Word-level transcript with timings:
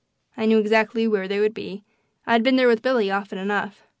I 0.35 0.47
knew 0.47 0.57
exactly 0.57 1.07
where 1.07 1.27
they 1.27 1.39
would 1.39 1.53
be 1.53 1.83
I'd 2.25 2.41
been 2.41 2.55
there 2.55 2.67
with 2.67 2.81
Billy 2.81 3.11
often 3.11 3.37
enough. 3.37 3.83